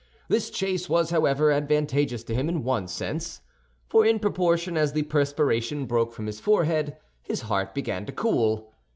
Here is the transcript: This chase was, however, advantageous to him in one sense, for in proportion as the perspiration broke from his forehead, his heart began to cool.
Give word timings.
This 0.29 0.49
chase 0.49 0.89
was, 0.89 1.11
however, 1.11 1.51
advantageous 1.51 2.23
to 2.23 2.33
him 2.33 2.49
in 2.49 2.63
one 2.63 2.87
sense, 2.87 3.41
for 3.87 4.03
in 4.03 4.17
proportion 4.17 4.75
as 4.75 4.93
the 4.93 5.03
perspiration 5.03 5.85
broke 5.85 6.11
from 6.11 6.25
his 6.25 6.39
forehead, 6.39 6.97
his 7.21 7.41
heart 7.41 7.75
began 7.75 8.07
to 8.07 8.11
cool. 8.11 8.73